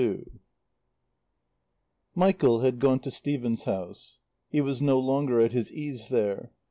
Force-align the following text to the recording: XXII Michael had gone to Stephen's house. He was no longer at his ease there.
XXII 0.01 0.23
Michael 2.15 2.61
had 2.61 2.79
gone 2.79 2.97
to 3.01 3.11
Stephen's 3.11 3.65
house. 3.65 4.17
He 4.49 4.59
was 4.59 4.81
no 4.81 4.97
longer 4.97 5.39
at 5.39 5.51
his 5.51 5.71
ease 5.71 6.09
there. 6.09 6.51